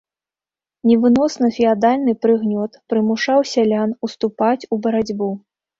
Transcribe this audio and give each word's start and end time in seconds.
Невыносны 0.91 1.47
феадальны 1.59 2.11
прыгнёт 2.27 2.71
прымушаў 2.95 3.39
сялян 3.55 3.89
ўступаць 4.11 4.61
у 4.73 4.85
барацьбу. 4.89 5.35